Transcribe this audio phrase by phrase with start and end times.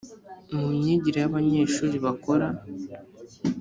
[0.57, 2.47] mu myigire y’abanyeshuri bakora